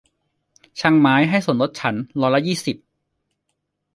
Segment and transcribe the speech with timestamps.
[0.79, 2.77] ช่างไม้ให้ส่วนลดฉันร้อยละยี่สิบ